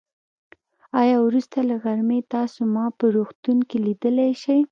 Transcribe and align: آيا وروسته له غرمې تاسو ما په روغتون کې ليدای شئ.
آيا 1.01 1.17
وروسته 1.25 1.57
له 1.69 1.75
غرمې 1.83 2.19
تاسو 2.33 2.59
ما 2.73 2.85
په 2.97 3.05
روغتون 3.15 3.57
کې 3.69 3.77
ليدای 3.85 4.31
شئ. 4.41 4.59